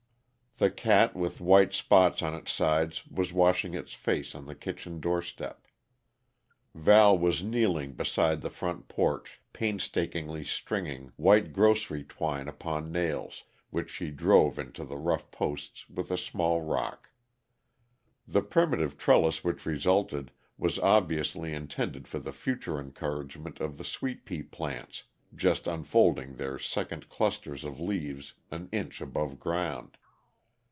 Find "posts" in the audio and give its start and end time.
15.31-15.89